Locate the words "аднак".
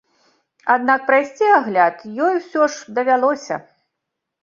0.75-0.99